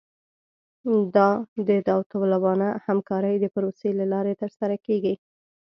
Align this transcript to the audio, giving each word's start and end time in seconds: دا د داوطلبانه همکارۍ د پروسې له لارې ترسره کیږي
دا 1.15 1.29
د 1.67 1.69
داوطلبانه 1.87 2.67
همکارۍ 2.85 3.35
د 3.39 3.45
پروسې 3.55 3.89
له 3.99 4.05
لارې 4.13 4.33
ترسره 4.41 4.75
کیږي 4.85 5.13